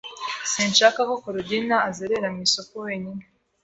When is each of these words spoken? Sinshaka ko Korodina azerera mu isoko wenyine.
Sinshaka 0.51 0.99
ko 1.09 1.13
Korodina 1.23 1.75
azerera 1.89 2.27
mu 2.33 2.39
isoko 2.47 2.73
wenyine. 2.85 3.23